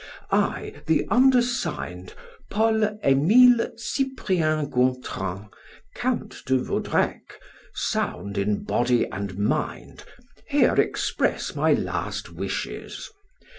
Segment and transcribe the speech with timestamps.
[0.31, 2.15] "'I, the undersigned,
[2.49, 5.51] Paul Emile Cyprien Gontran,
[5.93, 7.39] Count de Vaudrec,
[7.75, 10.03] sound both in body and mind,
[10.47, 13.11] here express my last wishes.